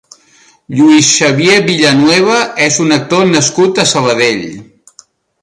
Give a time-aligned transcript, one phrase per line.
[0.77, 4.43] Lluís Xavier Villanueva és un actor nascut a Sabadell.